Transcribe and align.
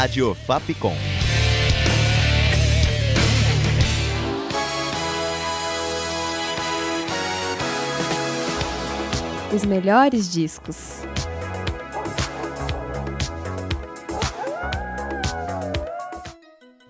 Rádio 0.00 0.32
Fapcom. 0.32 0.94
Os 9.52 9.64
melhores 9.64 10.32
discos. 10.32 11.00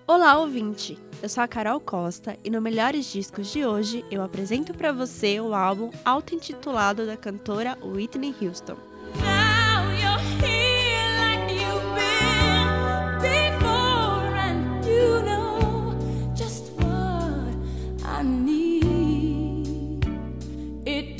Olá, 0.05 0.37
ouvinte! 0.37 0.95
Eu 1.19 1.29
sou 1.29 1.43
a 1.43 1.47
Carol 1.47 1.79
Costa 1.79 2.37
e 2.43 2.51
no 2.51 2.61
Melhores 2.61 3.11
Discos 3.11 3.51
de 3.51 3.65
hoje 3.65 4.05
eu 4.11 4.21
apresento 4.21 4.71
para 4.71 4.93
você 4.93 5.39
o 5.39 5.55
álbum 5.55 5.89
auto-intitulado 6.05 7.07
da 7.07 7.17
cantora 7.17 7.75
Whitney 7.81 8.35
Houston. 8.39 8.88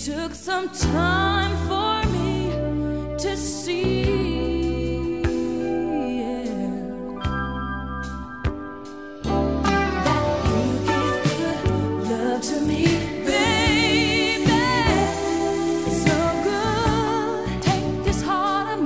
Took 0.05 0.34
some 0.34 0.70
time 0.70 1.58
for 1.67 2.09
me 2.13 2.49
to 3.17 3.35
see. 3.35 5.20
that 10.85 11.66
you 11.67 11.99
love 12.08 12.41
to 12.41 12.62
me, 12.62 12.85
baby. 13.25 14.48
So 15.91 16.16
good, 16.45 17.61
take 17.61 18.03
this 18.05 18.23
heart. 18.23 18.80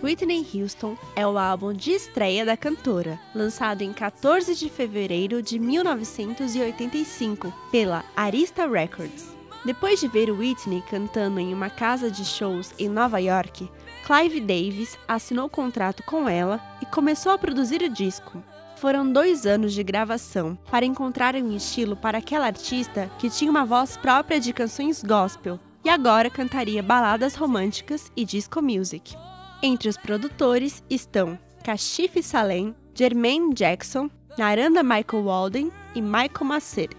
Whitney 0.00 0.46
Houston 0.54 0.96
é 1.16 1.26
o 1.26 1.36
álbum 1.36 1.72
de 1.72 1.90
estreia 1.90 2.44
da 2.44 2.56
cantora, 2.56 3.18
lançado 3.34 3.82
em 3.82 3.92
14 3.92 4.54
de 4.54 4.70
fevereiro 4.70 5.42
de 5.42 5.58
1985 5.58 7.52
pela 7.72 8.04
Arista 8.14 8.64
Records. 8.68 9.34
Depois 9.64 9.98
de 9.98 10.06
ver 10.06 10.30
Whitney 10.30 10.82
cantando 10.90 11.40
em 11.40 11.54
uma 11.54 11.70
casa 11.70 12.10
de 12.10 12.24
shows 12.24 12.72
em 12.78 12.88
Nova 12.88 13.18
York, 13.18 13.70
Clive 14.04 14.40
Davis 14.40 14.98
assinou 15.08 15.48
contrato 15.48 16.02
com 16.02 16.28
ela 16.28 16.60
e 16.82 16.86
começou 16.86 17.32
a 17.32 17.38
produzir 17.38 17.80
o 17.80 17.88
disco. 17.88 18.42
Foram 18.76 19.10
dois 19.10 19.46
anos 19.46 19.72
de 19.72 19.82
gravação 19.82 20.58
para 20.70 20.84
encontrar 20.84 21.34
um 21.34 21.56
estilo 21.56 21.96
para 21.96 22.18
aquela 22.18 22.44
artista 22.44 23.10
que 23.18 23.30
tinha 23.30 23.50
uma 23.50 23.64
voz 23.64 23.96
própria 23.96 24.38
de 24.38 24.52
canções 24.52 25.02
gospel 25.02 25.58
e 25.82 25.88
agora 25.88 26.28
cantaria 26.28 26.82
baladas 26.82 27.34
românticas 27.34 28.12
e 28.14 28.24
disco 28.26 28.60
music. 28.60 29.16
Entre 29.62 29.88
os 29.88 29.96
produtores 29.96 30.84
estão 30.90 31.38
Kashif 31.64 32.22
Salem, 32.22 32.74
Jermaine 32.94 33.54
Jackson, 33.54 34.10
Naranda 34.36 34.82
Michael 34.82 35.24
Walden 35.24 35.72
e 35.94 36.02
Michael 36.02 36.44
Masseri. 36.44 36.96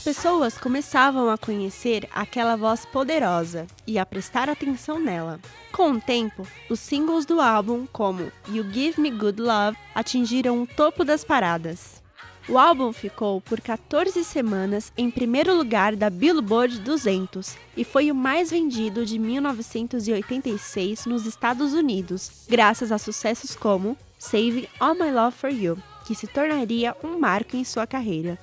As 0.00 0.04
pessoas 0.16 0.56
começavam 0.56 1.28
a 1.28 1.36
conhecer 1.36 2.08
aquela 2.14 2.56
voz 2.56 2.86
poderosa 2.86 3.66
e 3.86 3.98
a 3.98 4.06
prestar 4.06 4.48
atenção 4.48 4.98
nela. 4.98 5.38
Com 5.70 5.92
o 5.92 6.00
tempo, 6.00 6.46
os 6.70 6.80
singles 6.80 7.26
do 7.26 7.38
álbum, 7.38 7.86
como 7.92 8.32
You 8.48 8.64
Give 8.72 8.98
Me 8.98 9.10
Good 9.10 9.42
Love, 9.42 9.76
atingiram 9.94 10.62
o 10.62 10.66
topo 10.66 11.04
das 11.04 11.22
paradas. 11.22 12.02
O 12.48 12.56
álbum 12.56 12.94
ficou 12.94 13.42
por 13.42 13.60
14 13.60 14.24
semanas 14.24 14.90
em 14.96 15.10
primeiro 15.10 15.54
lugar 15.54 15.94
da 15.94 16.08
Billboard 16.08 16.80
200 16.80 17.54
e 17.76 17.84
foi 17.84 18.10
o 18.10 18.14
mais 18.14 18.50
vendido 18.50 19.04
de 19.04 19.18
1986 19.18 21.04
nos 21.04 21.26
Estados 21.26 21.74
Unidos, 21.74 22.46
graças 22.48 22.90
a 22.90 22.96
sucessos 22.96 23.54
como 23.54 23.98
Saving 24.18 24.66
All 24.80 24.94
My 24.94 25.10
Love 25.10 25.36
for 25.36 25.50
You, 25.50 25.76
que 26.10 26.14
se 26.16 26.26
tornaria 26.26 26.96
um 27.04 27.20
marco 27.20 27.56
em 27.56 27.62
sua 27.62 27.86
carreira. 27.86 28.36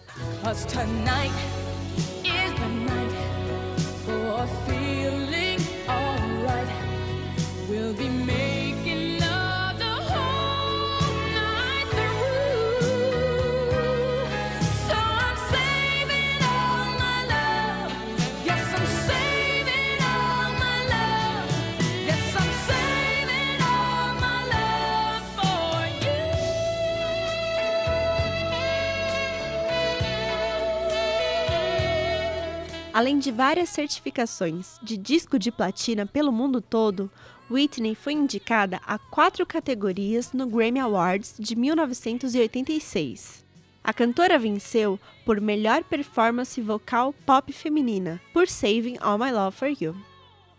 Além 32.97 33.19
de 33.19 33.31
várias 33.31 33.69
certificações 33.69 34.79
de 34.81 34.97
disco 34.97 35.37
de 35.37 35.51
platina 35.51 36.07
pelo 36.07 36.31
mundo 36.31 36.59
todo, 36.59 37.11
Whitney 37.47 37.93
foi 37.93 38.13
indicada 38.13 38.81
a 38.87 38.97
quatro 38.97 39.45
categorias 39.45 40.33
no 40.33 40.47
Grammy 40.47 40.79
Awards 40.79 41.35
de 41.37 41.55
1986. 41.55 43.45
A 43.83 43.93
cantora 43.93 44.39
venceu 44.39 44.99
por 45.23 45.39
melhor 45.39 45.83
performance 45.83 46.59
vocal 46.59 47.13
pop 47.23 47.53
feminina 47.53 48.19
por 48.33 48.47
Saving 48.47 48.97
All 48.99 49.19
My 49.19 49.31
Love 49.31 49.55
for 49.55 49.69
You. 49.79 49.95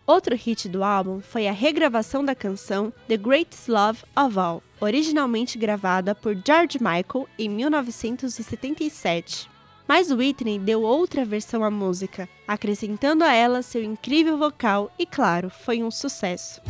Outro 0.07 0.33
hit 0.33 0.69
do 0.69 0.81
álbum 0.81 1.19
foi 1.19 1.45
a 1.45 1.51
regravação 1.51 2.23
da 2.23 2.33
canção 2.33 2.93
The 3.09 3.17
Greatest 3.17 3.67
Love 3.67 4.05
of 4.15 4.39
All, 4.39 4.63
originalmente 4.79 5.57
gravada 5.57 6.15
por 6.15 6.33
George 6.35 6.79
Michael 6.79 7.27
em 7.37 7.49
1977. 7.49 9.58
Mas 9.89 10.11
Whitney 10.11 10.59
deu 10.59 10.83
outra 10.83 11.25
versão 11.25 11.63
à 11.63 11.71
música, 11.71 12.29
acrescentando 12.47 13.23
a 13.23 13.33
ela 13.33 13.63
seu 13.63 13.83
incrível 13.83 14.37
vocal 14.37 14.91
e, 14.99 15.03
claro, 15.03 15.49
foi 15.49 15.81
um 15.81 15.89
sucesso. 15.89 16.61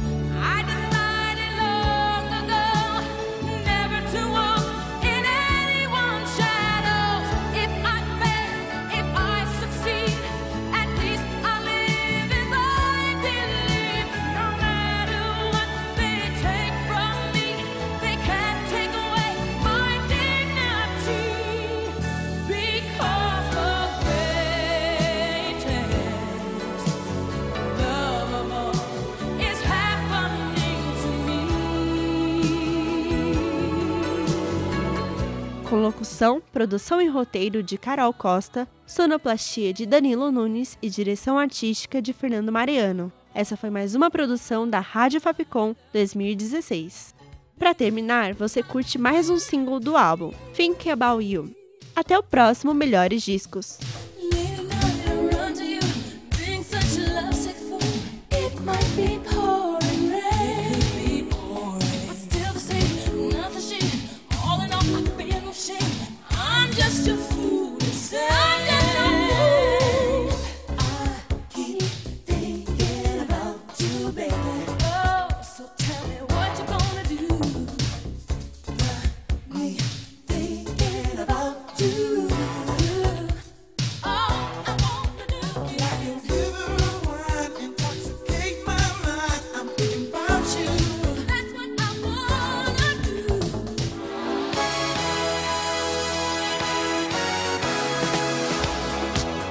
Com 35.79 35.84
locução, 35.84 36.41
produção 36.52 37.02
e 37.02 37.08
roteiro 37.08 37.64
de 37.64 37.78
Carol 37.78 38.11
Costa, 38.11 38.67
sonoplastia 38.85 39.72
de 39.72 39.85
Danilo 39.85 40.29
Nunes 40.29 40.78
e 40.81 40.90
direção 40.90 41.40
artística 41.40 42.02
de 42.02 42.11
Fernando 42.11 42.52
Mariano. 42.52 43.09
Essa 43.34 43.55
foi 43.55 43.70
mais 43.70 43.96
uma 43.96 44.11
produção 44.11 44.70
da 44.70 44.81
Rádio 44.81 45.22
Fapcom 45.22 45.73
2016. 45.93 47.16
Para 47.58 47.73
terminar, 47.73 48.34
você 48.34 48.61
curte 48.61 48.97
mais 48.97 49.29
um 49.29 49.40
single 49.40 49.79
do 49.79 49.96
álbum, 49.96 50.34
Think 50.53 50.90
About 50.90 51.23
You. 51.23 51.49
Até 51.96 52.20
o 52.20 52.23
próximo 52.23 52.73
Melhores 52.73 53.23
Discos. 53.23 53.79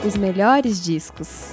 Os 0.08 0.16
melhores 0.16 0.82
discos. 0.82 1.52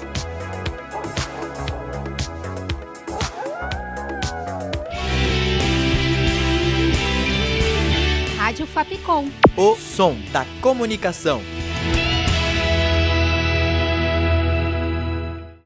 Rádio 8.37 8.65
Fapcom. 8.65 9.29
O 9.57 9.75
som 9.75 10.15
da 10.31 10.45
comunicação. 10.61 11.41